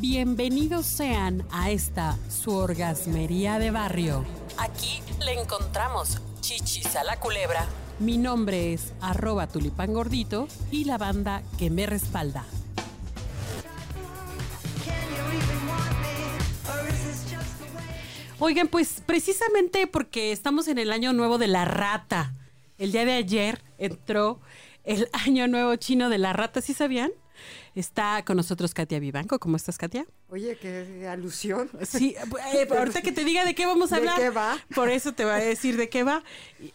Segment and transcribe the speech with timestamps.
[0.00, 4.24] Bienvenidos sean a esta su orgasmería de barrio.
[4.56, 7.66] Aquí le encontramos chichis a la culebra.
[7.98, 12.46] Mi nombre es arroba tulipán gordito y la banda que me respalda.
[18.38, 22.32] Oigan, pues precisamente porque estamos en el año nuevo de la rata.
[22.78, 24.40] El día de ayer entró
[24.84, 27.10] el año nuevo chino de la rata, ¿sí sabían?
[27.74, 29.38] Está con nosotros Katia Vivanco.
[29.38, 30.06] ¿Cómo estás, Katia?
[30.28, 31.70] Oye, qué alusión.
[31.82, 32.14] Sí,
[32.54, 34.16] eh, ahorita que te diga de qué vamos a hablar.
[34.16, 34.58] ¿De qué va?
[34.74, 36.22] Por eso te voy a decir de qué va.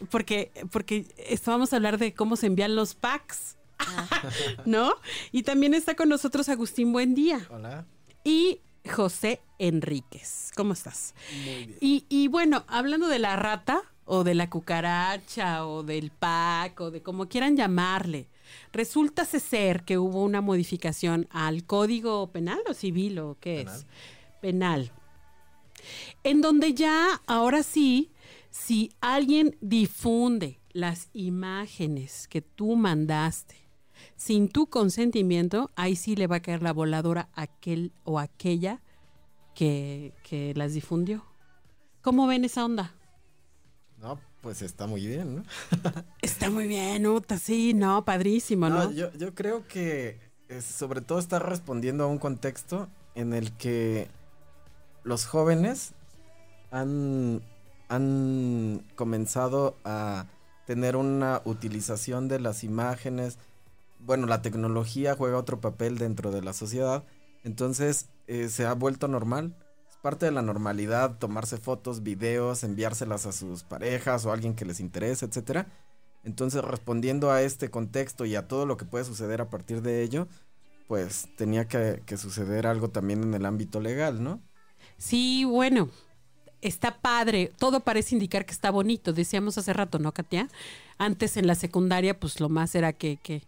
[0.10, 3.58] Porque, porque esto vamos a hablar de cómo se envían los packs.
[3.80, 4.08] Ah.
[4.66, 4.94] ¿No?
[5.32, 7.46] Y también está con nosotros Agustín Buendía.
[7.49, 7.85] Hola.
[8.24, 10.52] Y José Enríquez.
[10.55, 11.13] ¿Cómo estás?
[11.44, 11.77] Muy bien.
[11.80, 16.91] Y, y bueno, hablando de la rata, o de la cucaracha, o del pack, o
[16.91, 18.27] de como quieran llamarle,
[18.72, 23.76] resulta ser que hubo una modificación al código penal o civil, o qué Penal.
[23.76, 23.86] es?
[24.41, 24.91] Penal.
[26.24, 28.12] En donde ya, ahora sí,
[28.49, 33.55] si alguien difunde las imágenes que tú mandaste
[34.15, 38.82] sin tu consentimiento, ahí sí le va a caer la voladora a aquel o aquella
[39.54, 41.26] que, que las difundió.
[42.02, 42.93] ¿Cómo ven esa onda?
[43.98, 45.43] No, pues está muy bien, ¿no?
[46.21, 48.84] Está muy bien, Uta, sí, no, padrísimo, ¿no?
[48.84, 50.20] No, yo, yo creo que
[50.62, 54.07] sobre todo está respondiendo a un contexto en el que
[55.04, 55.93] los jóvenes
[56.70, 57.41] han,
[57.90, 60.27] han comenzado a
[60.68, 63.40] tener una utilización de las imágenes.
[63.98, 67.03] Bueno, la tecnología juega otro papel dentro de la sociedad.
[67.44, 69.56] Entonces eh, se ha vuelto normal.
[70.06, 74.64] Parte de la normalidad tomarse fotos, videos, enviárselas a sus parejas o a alguien que
[74.64, 75.66] les interese, etcétera.
[76.24, 80.03] Entonces, respondiendo a este contexto y a todo lo que puede suceder a partir de
[80.03, 80.28] ello,
[80.88, 84.44] pues tenía que, que suceder algo también en el ámbito legal, ¿no?
[85.00, 85.90] Sí, bueno,
[86.62, 87.52] está padre.
[87.58, 89.12] Todo parece indicar que está bonito.
[89.12, 90.50] Decíamos hace rato, ¿no, Katia?
[91.00, 93.42] Antes en la secundaria, pues lo más era que, que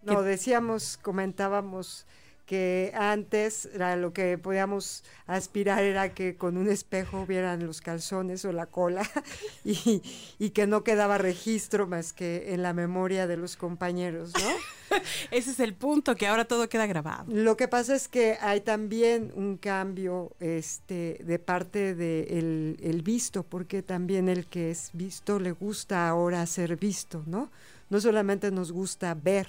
[0.00, 2.06] No, decíamos, comentábamos
[2.48, 8.42] que antes era lo que podíamos aspirar era que con un espejo vieran los calzones
[8.46, 9.02] o la cola
[9.64, 10.02] y,
[10.38, 14.96] y que no quedaba registro más que en la memoria de los compañeros, ¿no?
[15.30, 17.26] ese es el punto, que ahora todo queda grabado.
[17.28, 23.42] Lo que pasa es que hay también un cambio este, de parte del el visto,
[23.42, 27.50] porque también el que es visto le gusta ahora ser visto, ¿no?
[27.90, 29.48] No solamente nos gusta ver,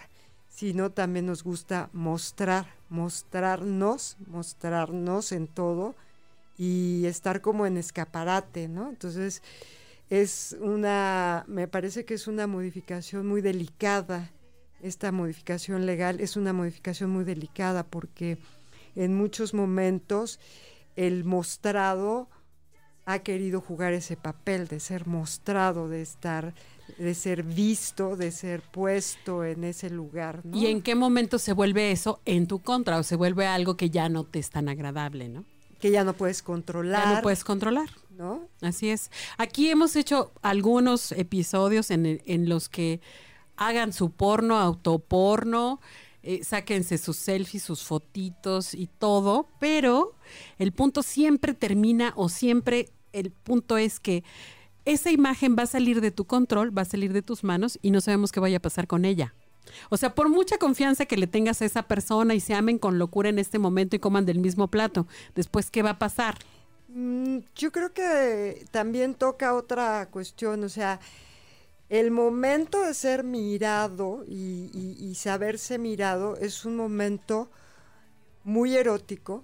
[0.49, 5.95] sino también nos gusta mostrar, mostrarnos, mostrarnos en todo
[6.57, 8.89] y estar como en escaparate, ¿no?
[8.89, 9.41] Entonces
[10.09, 14.31] es una, me parece que es una modificación muy delicada
[14.81, 18.37] esta modificación legal es una modificación muy delicada porque
[18.95, 20.39] en muchos momentos
[20.95, 22.29] el mostrado
[23.05, 26.53] ha querido jugar ese papel de ser mostrado, de estar,
[26.97, 30.41] de ser visto, de ser puesto en ese lugar.
[30.43, 30.57] ¿no?
[30.57, 33.89] ¿Y en qué momento se vuelve eso en tu contra o se vuelve algo que
[33.89, 35.45] ya no te es tan agradable, ¿no?
[35.79, 37.03] que ya no puedes controlar.
[37.03, 37.89] Ya no puedes controlar.
[38.17, 38.49] ¿no?
[38.61, 39.11] Así es.
[39.37, 42.99] Aquí hemos hecho algunos episodios en, en los que
[43.55, 45.79] hagan su porno, autoporno,
[46.21, 50.15] eh, sáquense sus selfies, sus fotitos y todo, pero
[50.57, 54.23] el punto siempre termina o siempre el punto es que
[54.85, 57.91] esa imagen va a salir de tu control, va a salir de tus manos y
[57.91, 59.33] no sabemos qué vaya a pasar con ella.
[59.89, 62.97] O sea, por mucha confianza que le tengas a esa persona y se amen con
[62.97, 66.39] locura en este momento y coman del mismo plato, después, ¿qué va a pasar?
[66.87, 70.99] Mm, Yo creo que también toca otra cuestión, o sea,
[71.89, 77.51] el momento de ser mirado y, y- y saberse mirado es un momento
[78.43, 79.43] muy erótico,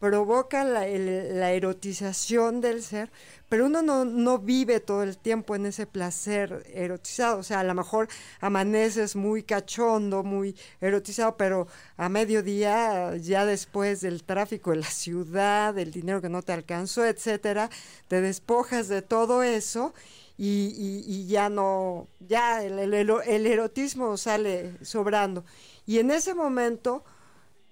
[0.00, 3.10] provoca la, el- la erotización del ser,
[3.48, 7.64] pero uno no, no vive todo el tiempo en ese placer erotizado, o sea, a
[7.64, 8.08] lo mejor
[8.40, 15.74] amaneces muy cachondo, muy erotizado, pero a mediodía, ya después del tráfico de la ciudad,
[15.74, 17.70] del dinero que no te alcanzó, etcétera,
[18.08, 19.94] te despojas de todo eso
[20.38, 25.44] y, ya no, ya el, el erotismo sale sobrando.
[25.86, 27.04] Y en ese momento,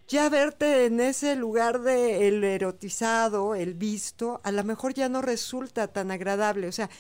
[0.09, 5.23] ya verte en ese lugar de el erotizado, el visto, a lo mejor ya no
[5.23, 6.69] resulta tan agradable.
[6.69, 6.91] O sea,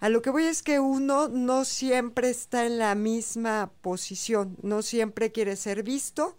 [0.00, 4.82] a lo que voy es que uno no siempre está en la misma posición, no
[4.82, 6.36] siempre quiere ser visto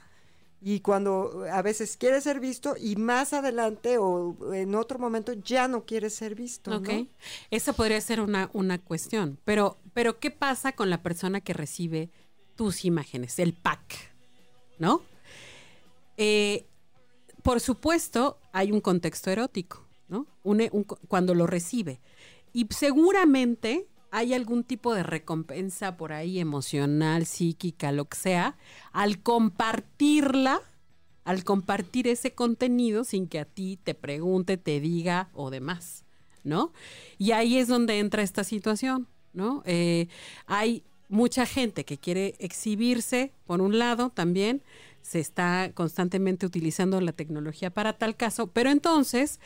[0.63, 5.67] y cuando a veces quiere ser visto y más adelante o en otro momento ya
[5.67, 6.75] no quiere ser visto.
[6.75, 6.87] Ok.
[6.89, 7.07] ¿no?
[7.49, 9.39] Esa podría ser una, una cuestión.
[9.43, 12.09] Pero, pero, ¿qué pasa con la persona que recibe
[12.55, 13.39] tus imágenes?
[13.39, 14.13] El pack,
[14.77, 15.01] ¿no?
[16.23, 16.67] Eh,
[17.41, 20.27] por supuesto, hay un contexto erótico, ¿no?
[21.07, 21.99] cuando lo recibe.
[22.53, 28.55] Y seguramente hay algún tipo de recompensa por ahí emocional, psíquica, lo que sea,
[28.91, 30.61] al compartirla,
[31.23, 36.05] al compartir ese contenido sin que a ti te pregunte, te diga o demás,
[36.43, 36.71] ¿no?
[37.17, 39.63] Y ahí es donde entra esta situación, ¿no?
[39.65, 40.07] Eh,
[40.45, 44.61] hay mucha gente que quiere exhibirse, por un lado también,
[45.01, 49.39] se está constantemente utilizando la tecnología para tal caso, pero entonces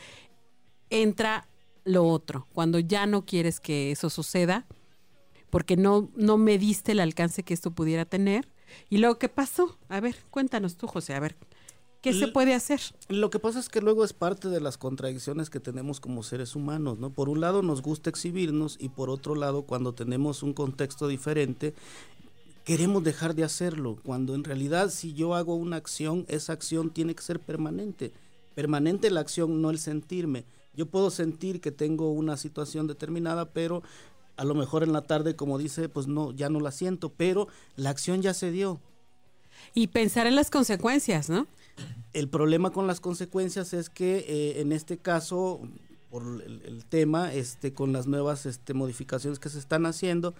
[0.90, 1.48] entra
[1.84, 4.66] lo otro, cuando ya no quieres que eso suceda,
[5.50, 8.48] porque no, no mediste el alcance que esto pudiera tener.
[8.90, 9.78] ¿Y luego qué pasó?
[9.88, 11.36] A ver, cuéntanos tú, José, a ver,
[12.02, 12.80] ¿qué se puede hacer?
[13.08, 16.56] Lo que pasa es que luego es parte de las contradicciones que tenemos como seres
[16.56, 17.10] humanos, ¿no?
[17.10, 21.74] Por un lado nos gusta exhibirnos y por otro lado cuando tenemos un contexto diferente,
[22.66, 27.14] queremos dejar de hacerlo, cuando en realidad si yo hago una acción, esa acción tiene
[27.14, 28.12] que ser permanente.
[28.56, 30.44] Permanente la acción, no el sentirme.
[30.74, 33.84] Yo puedo sentir que tengo una situación determinada, pero
[34.36, 37.46] a lo mejor en la tarde, como dice, pues no, ya no la siento, pero
[37.76, 38.80] la acción ya se dio.
[39.72, 41.46] Y pensar en las consecuencias, ¿no?
[42.14, 45.60] El problema con las consecuencias es que eh, en este caso,
[46.10, 50.34] por el, tema, este, con las nuevas este, modificaciones que se están haciendo,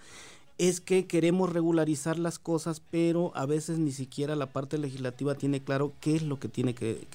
[0.57, 5.61] es que queremos regularizar las cosas, pero a veces ni siquiera la parte legislativa tiene
[5.61, 7.07] claro qué es lo que tiene que,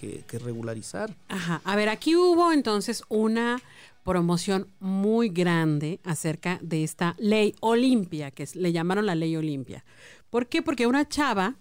[0.45, 1.15] regularizar.
[1.29, 3.61] Ajá, a ver, aquí hubo entonces una
[4.05, 9.85] promoción muy grande acerca de esta ley Olimpia, que le llamaron la ley Olimpia.
[10.31, 10.63] ¿Por qué?
[10.63, 11.57] Porque una chava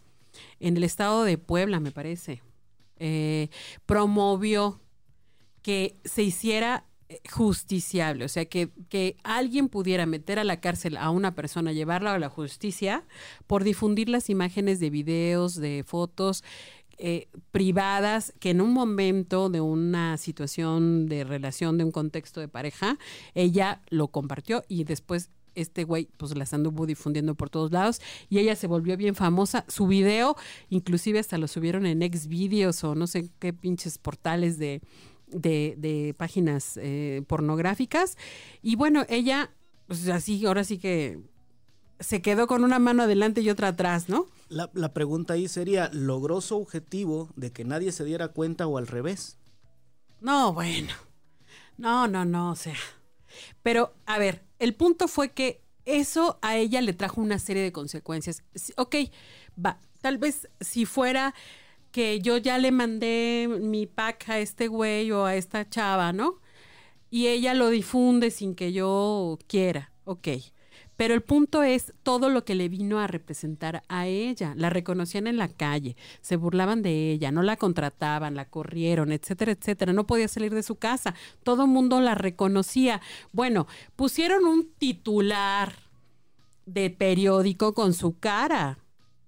[0.60, 2.42] en el estado de Puebla, me parece,
[2.98, 3.50] eh,
[3.86, 4.80] promovió
[5.62, 6.86] que se hiciera
[7.30, 12.14] justiciable, o sea, que, que, alguien pudiera meter a la cárcel a una persona, llevarla
[12.14, 13.06] a la justicia
[13.48, 16.44] por difundir las imágenes de videos, de fotos
[17.04, 22.48] eh, privadas que en un momento de una situación de relación, de un contexto de
[22.48, 23.00] pareja,
[23.34, 28.38] ella lo compartió y después este güey pues las anduvo difundiendo por todos lados y
[28.38, 29.66] ella se volvió bien famosa.
[29.68, 30.36] Su video,
[30.70, 34.82] inclusive hasta lo subieron en Xvideos o no sé qué pinches portales de,
[35.32, 38.18] de, páginas eh, pornográficas.
[38.62, 39.52] Y bueno, ella,
[39.88, 41.20] pues así, ahora sí que
[42.00, 44.28] se quedó con una mano adelante y otra atrás, ¿no?
[44.50, 48.78] La, la pregunta ahí sería, ¿logró su objetivo de que nadie se diera cuenta o
[48.78, 49.38] al revés?
[50.20, 50.94] No, bueno.
[51.78, 52.76] No, no, no, o sea.
[53.64, 57.72] Pero, a ver, el punto fue que eso a ella le trajo una serie de
[57.72, 58.44] consecuencias.
[58.78, 58.96] Ok,
[59.64, 61.34] va, tal vez si fuera
[61.92, 66.40] que yo ya le mandé mi pack a este güey o a esta chava, ¿no?
[67.10, 70.28] Y ella lo difunde sin que yo quiera, ok.
[71.02, 74.54] Pero el punto es todo lo que le vino a representar a ella.
[74.56, 79.52] La reconocían en la calle, se burlaban de ella, no la contrataban, la corrieron, etcétera,
[79.52, 79.94] etcétera.
[79.94, 81.16] No podía salir de su casa.
[81.44, 83.02] Todo el mundo la reconocía.
[83.32, 83.66] Bueno,
[83.96, 85.74] pusieron un titular
[86.68, 88.78] de periódico con su cara,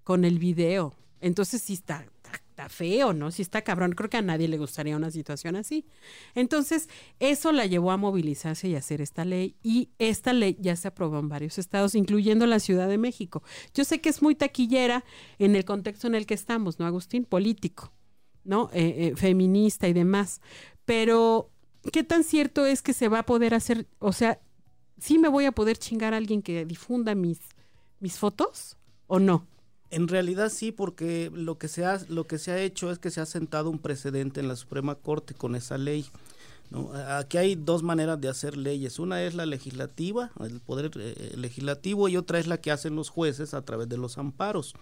[0.03, 0.93] con el video.
[1.21, 2.05] Entonces sí está,
[2.53, 3.31] está feo, ¿no?
[3.31, 5.87] Si está cabrón, creo que a nadie le gustaría una situación así.
[6.35, 6.87] Entonces,
[7.19, 11.17] eso la llevó a movilizarse y hacer esta ley y esta ley ya se aprobó
[11.17, 13.41] en varios estados, incluyendo la Ciudad de México.
[13.73, 15.03] Yo sé que es muy taquillera
[15.39, 17.25] en el contexto en el que estamos, ¿no, Agustín?
[17.25, 17.91] Político,
[18.43, 18.69] ¿no?
[18.71, 20.39] Eh, eh, feminista y demás.
[20.85, 21.49] Pero,
[21.91, 24.39] ¿qué tan cierto es que se va a poder hacer, o sea,
[24.99, 27.39] sí me voy a poder chingar a alguien que difunda mis,
[27.99, 29.47] mis fotos o no?
[29.93, 33.11] En realidad sí, porque lo que, se ha, lo que se ha hecho es que
[33.11, 36.07] se ha sentado un precedente en la Suprema Corte con esa ley.
[37.09, 38.97] Aquí hay dos maneras de hacer leyes.
[38.97, 43.09] Una es la legislativa, el poder eh, legislativo, y otra es la que hacen los
[43.09, 44.73] jueces a través de los amparos.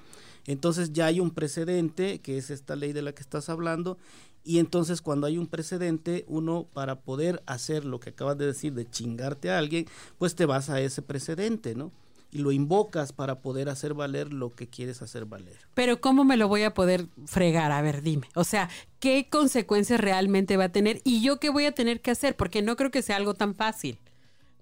[0.48, 3.98] Entonces ya hay un precedente, que es esta ley de la que estás hablando,
[4.46, 8.74] y entonces cuando hay un precedente, uno para poder hacer lo que acabas de decir,
[8.75, 9.88] de chingarte a alguien,
[10.18, 11.91] pues te vas a ese precedente, ¿no?
[12.31, 15.57] Y lo invocas para poder hacer valer lo que quieres hacer valer.
[15.73, 17.71] Pero ¿cómo me lo voy a poder fregar?
[17.71, 18.27] A ver, dime.
[18.35, 18.69] O sea,
[19.00, 21.01] ¿qué consecuencias realmente va a tener?
[21.03, 22.35] ¿Y yo qué voy a tener que hacer?
[22.35, 24.00] Porque no creo que sea algo tan fácil.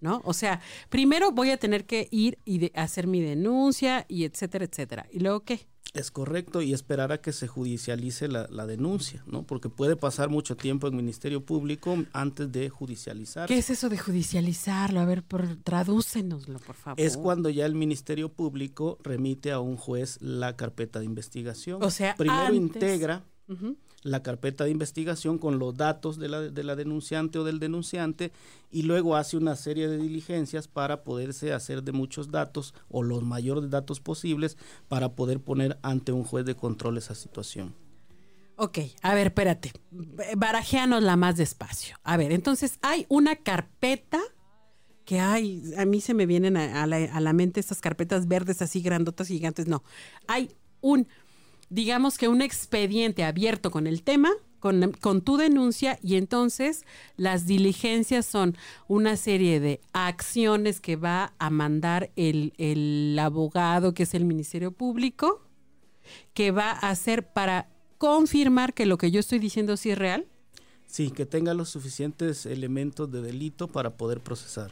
[0.01, 0.22] ¿No?
[0.24, 5.08] O sea, primero voy a tener que ir y hacer mi denuncia y etcétera, etcétera.
[5.12, 5.68] ¿Y luego qué?
[5.94, 9.44] Es correcto y esperar a que se judicialice la, denuncia, ¿no?
[9.44, 13.48] Porque puede pasar mucho tiempo en Ministerio Público antes de judicializar.
[13.48, 15.00] ¿Qué es eso de judicializarlo?
[15.00, 17.00] A ver, por, tradúcenoslo, por favor.
[17.00, 21.82] Es cuando ya el Ministerio Público remite a un juez la carpeta de investigación.
[21.82, 23.25] O sea, primero integra
[24.03, 28.32] la carpeta de investigación con los datos de la, de la denunciante o del denunciante
[28.72, 33.24] y luego hace una serie de diligencias para poderse hacer de muchos datos o los
[33.24, 37.74] mayores datos posibles para poder poner ante un juez de control esa situación.
[38.62, 39.72] Ok, a ver, espérate.
[41.01, 41.96] la más despacio.
[42.03, 44.20] A ver, entonces hay una carpeta
[45.06, 49.29] que hay, a mí se me vienen a, la, mente estas carpetas verdes así grandotas
[49.29, 49.68] gigantes.
[49.68, 49.82] No,
[50.27, 50.51] hay
[50.82, 51.08] un,
[51.69, 56.85] digamos que un expediente abierto con el tema, con, con, tu denuncia y entonces
[57.15, 58.57] las diligencias son
[58.88, 64.71] una serie de acciones que va a mandar el, el abogado, que es el Ministerio
[64.71, 65.41] Público,
[66.33, 70.27] que va a hacer para confirmar que lo que yo estoy diciendo sí es real?
[70.88, 74.71] Sí, que tenga los suficientes elementos de delito para poder procesar.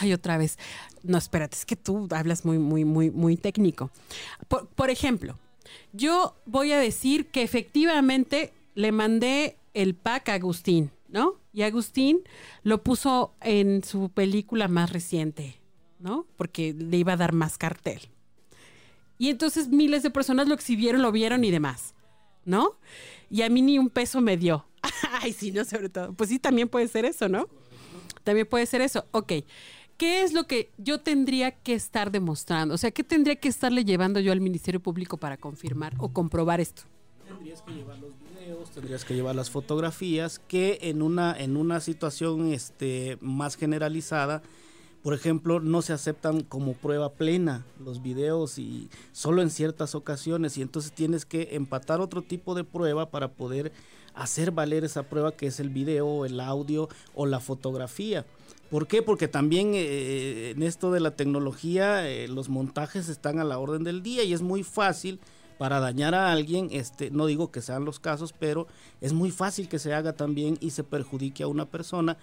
[0.00, 0.58] Ay, otra vez.
[1.02, 3.90] No, espérate, es que tú hablas muy, muy, muy, muy técnico.
[4.48, 5.38] Por, por ejemplo,
[5.92, 11.36] yo voy a decir que efectivamente le mandé el pack a Agustín, ¿no?
[11.52, 12.20] Y Agustín
[12.62, 15.60] lo puso en su película más reciente,
[15.98, 16.26] ¿no?
[16.36, 18.00] Porque le iba a dar más cartel.
[19.18, 21.94] Y entonces miles de personas lo exhibieron, lo vieron y demás.
[22.44, 22.76] ¿no?
[23.30, 24.66] Y a mí ni un peso me dio.
[25.22, 26.12] Ay, sí, no, sobre todo.
[26.12, 27.48] Pues sí, también puede ser eso, ¿no?
[28.24, 29.06] También puede ser eso.
[29.12, 29.32] Ok.
[30.00, 32.74] ¿Qué es lo que yo tendría que estar demostrando?
[32.74, 36.58] O sea, ¿qué tendría que estarle llevando yo al Ministerio Público para confirmar o comprobar
[36.58, 36.84] esto?
[37.28, 41.80] Tendrías que llevar los videos, tendrías que llevar las fotografías, que en una, en una
[41.80, 44.40] situación este, más generalizada,
[45.02, 50.56] por ejemplo, no se aceptan como prueba plena los videos y solo en ciertas ocasiones
[50.56, 53.70] y entonces tienes que empatar otro tipo de prueba para poder
[54.14, 58.24] hacer valer esa prueba que es el video, el audio o la fotografía.
[58.70, 59.02] ¿Por qué?
[59.02, 63.82] Porque también eh, en esto de la tecnología eh, los montajes están a la orden
[63.82, 65.20] del día y es muy fácil
[65.58, 68.66] para dañar a alguien, este, no digo que sean los casos, pero
[69.02, 72.16] es muy fácil que se haga también y se perjudique a una persona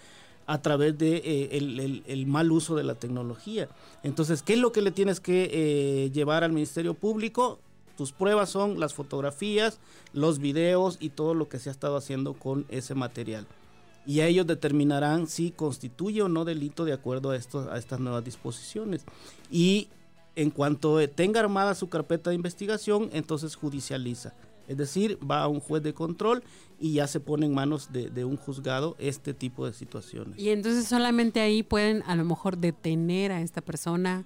[0.47, 3.67] a través de eh, el, mal uso de la tecnología.
[4.01, 7.59] Entonces, ¿qué es lo que le tienes que eh, llevar al Ministerio Público?
[7.97, 9.79] Tus pruebas son las fotografías,
[10.13, 13.45] los videos y todo lo que se ha estado haciendo con ese material.
[14.07, 18.23] Y ellos determinarán si constituye o no delito de acuerdo a, esto, a estas nuevas
[18.23, 19.05] disposiciones.
[19.51, 19.89] Y
[20.35, 24.33] en cuanto tenga armada su carpeta de investigación, entonces judicializa.
[24.67, 26.43] Es decir, va a un juez de control
[26.79, 30.37] y ya se pone en manos de, un juzgado este tipo de situaciones.
[30.37, 34.25] Y entonces solamente ahí pueden a lo mejor detener a esta persona,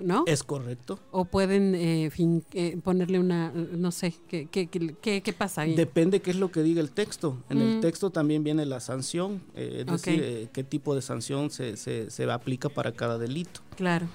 [0.00, 0.24] ¿no?
[0.26, 0.98] Es correcto.
[1.10, 2.10] O pueden eh,
[2.52, 5.74] eh, ponerle una, no sé, ¿qué, qué, qué, pasa ahí?
[5.74, 7.38] Depende qué es lo que diga el texto.
[7.48, 7.80] En el mm.
[7.80, 12.30] texto también viene la sanción, eh, es decir, qué tipo de sanción se, se, se
[12.30, 13.60] aplica para cada delito.
[13.76, 14.06] Claro.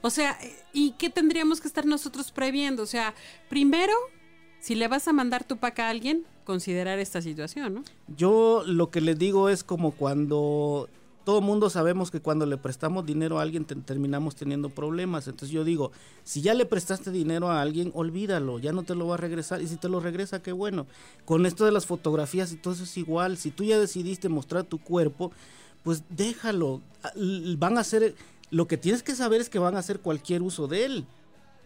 [0.00, 0.36] O sea,
[0.72, 2.82] ¿y qué tendríamos que estar nosotros previendo?
[2.82, 3.14] O sea,
[3.48, 3.92] primero
[4.60, 7.82] si le vas a mandar tu pack a alguien, considerar esta situación, ¿no?
[8.16, 10.88] Yo lo que les digo es como cuando
[11.24, 15.28] todo mundo sabemos que cuando le prestamos dinero a alguien terminamos teniendo problemas.
[15.28, 15.92] Entonces yo digo,
[16.24, 19.60] si ya le prestaste dinero a alguien, olvídalo, ya no te lo va a regresar.
[19.60, 20.86] Y si te lo regresa, qué bueno.
[21.24, 23.36] Con esto de las fotografías y todo eso es igual.
[23.36, 25.32] Si tú ya decidiste mostrar tu cuerpo,
[25.82, 26.80] pues déjalo.
[27.58, 28.14] Van a hacer,
[28.50, 31.06] lo que tienes que saber es que van a hacer cualquier uso de él.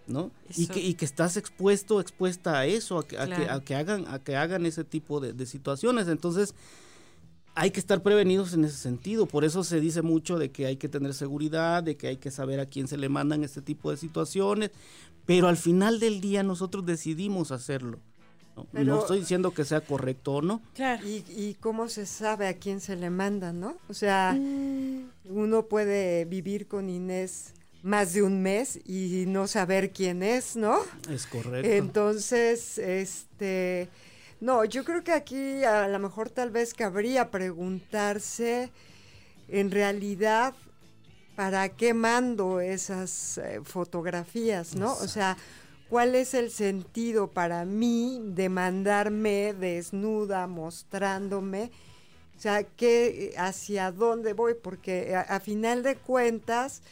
[0.06, 0.30] ¿no?
[0.56, 4.18] Y que, y que, estás expuesto, expuesta a eso, a que, a que, hagan, a
[4.18, 6.08] que hagan ese tipo de, situaciones.
[6.08, 6.54] Entonces,
[7.54, 9.26] hay que estar prevenidos en ese sentido.
[9.26, 12.30] Por eso se dice mucho de que hay que tener seguridad, de que hay que
[12.30, 14.70] saber a quién se le mandan este tipo de situaciones.
[15.26, 17.98] Pero al final del día nosotros decidimos hacerlo.
[18.72, 20.60] No, estoy diciendo que sea correcto o no.
[21.04, 23.76] ¿Y, ¿Y, cómo se sabe a quién se le manda, no?
[23.88, 25.10] O sea, mm.
[25.30, 30.78] uno puede vivir con Inés más de un mes y no saber quién es, ¿no?
[31.10, 31.68] Es correcto.
[31.68, 33.88] Entonces, este,
[34.42, 38.72] no, yo creo que aquí a lo mejor tal vez cabría preguntarse
[39.46, 40.52] en realidad
[41.36, 44.94] para qué mando esas eh, fotografías, ¿no?
[44.94, 45.36] O sea,
[45.88, 51.70] ¿cuál es el sentido para mí de mandarme desnuda, mostrándome?
[52.36, 54.54] O sea, ¿qué, ¿hacia dónde voy?
[54.54, 56.82] Porque a final de cuentas,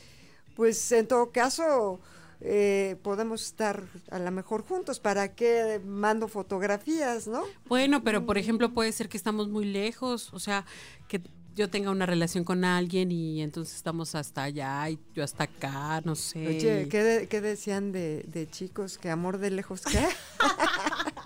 [0.54, 1.99] pues en todo caso
[2.40, 5.00] eh, podemos estar a lo mejor juntos.
[5.00, 7.42] ¿Para qué mando fotografías, no?
[7.66, 10.64] Bueno, pero por ejemplo puede ser que estamos muy lejos, o sea,
[11.09, 11.20] que
[11.54, 16.00] yo tenga una relación con alguien y entonces estamos hasta allá y yo hasta acá,
[16.04, 16.47] no sé.
[16.47, 18.97] Oye, ¿qué, decían de, chicos?
[18.97, 20.06] ¿Que amor de lejos qué?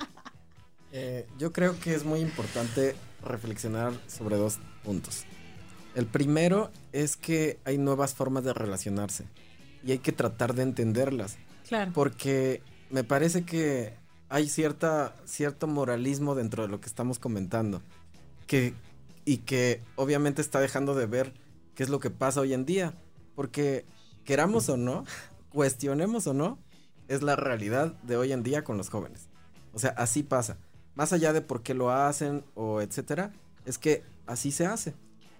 [0.96, 5.24] Eh, yo creo que es muy importante reflexionar sobre dos puntos.
[5.96, 9.24] El primero es que hay nuevas formas de relacionarse
[9.84, 11.36] y hay que tratar de entenderlas.
[11.68, 11.92] Claro.
[11.94, 13.94] Porque me parece que
[14.28, 17.82] hay cierta, cierto moralismo dentro de lo que estamos comentando.
[18.46, 18.74] Que,
[19.24, 21.32] y que obviamente está dejando de ver
[21.74, 22.94] qué es lo que pasa hoy en día.
[23.34, 23.84] Porque
[24.24, 25.04] queramos o no,
[25.50, 26.58] cuestionemos o no,
[27.08, 29.28] es la realidad de hoy en día con los jóvenes.
[29.72, 30.56] O sea, así pasa.
[30.94, 33.32] Más allá de por qué lo hacen o etcétera,
[33.64, 34.94] es que así se hace.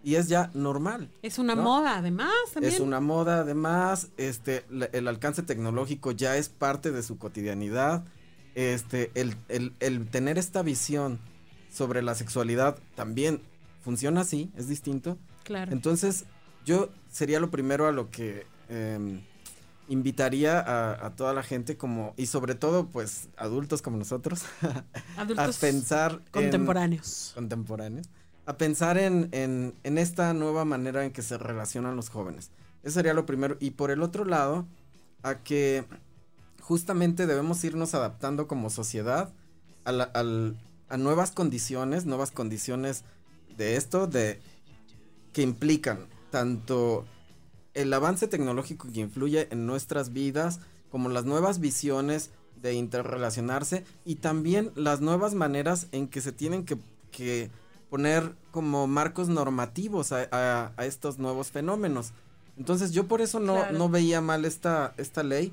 [0.05, 1.11] Y es ya normal.
[1.23, 1.63] Es una ¿no?
[1.63, 2.75] moda, además, también.
[2.75, 8.05] Es una moda, además, este, la- el alcance tecnológico ya es parte de su cotidianidad.
[8.55, 11.19] Este, el, el- el tener esta visión
[11.73, 13.41] sobre la sexualidad también
[13.83, 15.17] funciona así, es distinto.
[15.43, 15.73] Claro.
[15.73, 16.27] Entonces,
[16.65, 19.23] yo sería lo primero a lo que em,
[19.89, 24.43] invitaría a, a toda la gente como, y sobre todo, pues, adultos como nosotros,
[25.17, 26.51] a pensar en-
[27.35, 28.05] contemporáneos.
[28.47, 32.51] A pensar en, en, esta nueva manera en que se relacionan los jóvenes.
[32.83, 33.57] Eso sería lo primero.
[33.61, 34.67] Y por el otro lado,
[35.23, 35.85] a que
[36.61, 39.33] justamente debemos irnos adaptando como sociedad
[39.85, 43.05] a, nuevas condiciones, nuevas condiciones
[43.57, 44.41] de esto, de
[45.33, 47.07] que implican tanto
[47.73, 50.61] el avance tecnológico que influye en nuestras vidas,
[50.91, 56.65] como las nuevas visiones de interrelacionarse y también las nuevas maneras en que se tienen
[56.65, 57.51] que
[57.95, 62.11] poner como marcos normativos a, a- a estos nuevos fenómenos.
[62.59, 63.79] Entonces yo por eso no, Claro.
[63.79, 65.53] no veía mal esta, esta ley,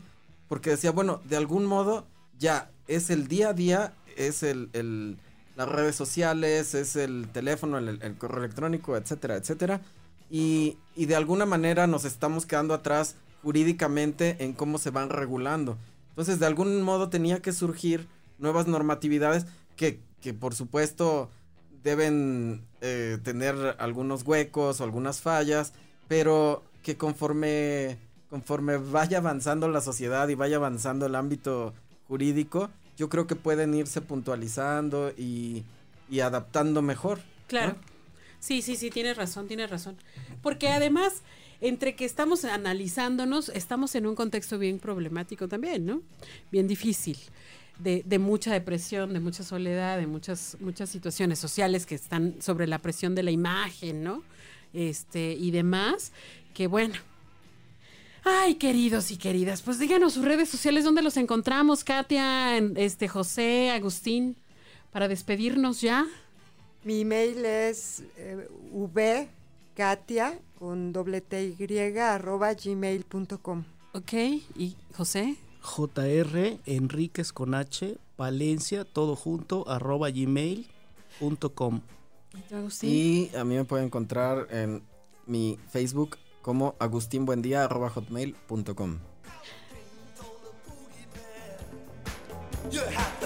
[0.50, 2.07] porque decía, bueno, de algún modo
[2.39, 5.19] ya es el día a día, es el, el-
[5.55, 9.81] las redes sociales, es el teléfono, el, el correo electrónico, etcétera, etcétera.
[10.31, 15.77] Y, y de alguna manera nos estamos quedando atrás jurídicamente en cómo se van regulando.
[16.10, 18.07] Entonces, de algún modo tenía que surgir
[18.39, 19.45] nuevas normatividades
[19.75, 21.29] que, que por supuesto
[21.83, 25.73] deben eh, tener algunos huecos o algunas fallas,
[26.07, 27.97] pero que conforme,
[28.29, 31.73] conforme vaya avanzando la sociedad y vaya avanzando el ámbito
[32.07, 35.63] jurídico, yo creo que pueden irse puntualizando y,
[36.09, 37.19] y adaptando mejor.
[37.47, 37.75] Claro.
[38.39, 39.97] Sí, sí, sí, tienes razón, tienes razón.
[40.41, 41.21] Porque además,
[41.61, 46.01] entre que estamos analizándonos, estamos en un contexto bien problemático también, ¿no?
[46.51, 47.17] Bien difícil.
[47.79, 52.67] De, de mucha depresión, de mucha soledad, de muchas, muchas situaciones sociales que están sobre
[52.67, 54.23] la presión de la imagen, ¿no?
[54.73, 56.12] Este, y demás,
[56.53, 56.93] que bueno.
[58.23, 63.07] Ay, queridos y queridas, pues díganos sus redes sociales, ¿dónde los encontramos, Katia, en- este,
[63.07, 64.36] José, Agustín,
[64.91, 66.05] para despedirnos ya?
[66.84, 68.47] Mi email es eh,
[69.73, 73.63] vkatia con doble t y arroba gmail.com.
[73.93, 74.13] Ok,
[74.55, 75.36] ¿y José?
[75.62, 81.82] JR Enríquez con H, Palencia, todo junto, arroba gmail.com.
[82.82, 84.84] ¿Y a mí me pueden encontrar en
[85.26, 89.00] mi Facebook como agustinbuendia.hotmail.com.
[92.69, 93.19] You have